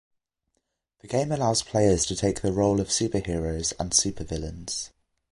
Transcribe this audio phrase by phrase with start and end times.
[1.01, 4.89] The game allows players to take the role of superheroes and supervillains.